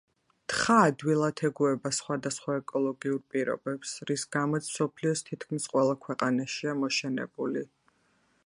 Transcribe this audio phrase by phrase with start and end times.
[0.51, 7.67] თხა ადვილად ეგუება სხვადასხვა ეკოლოგიურ პირობებს, რის გამოც მსოფლიოს თითქმის ყველა ქვეყანაშია მოშენებული.